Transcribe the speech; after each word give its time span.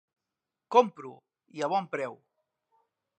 Compro, 0.75 1.11
i 1.59 1.65
a 1.67 1.71
bon 1.75 1.91
preu. 1.95 2.17